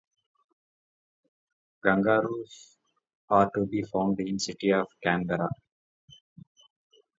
Kangaroos 1.85 2.79
are 3.29 3.51
to 3.53 3.67
be 3.67 3.83
found 3.83 4.19
in 4.19 4.37
the 4.37 4.39
city 4.39 4.71
of 4.73 4.87
Canberra. 5.03 5.47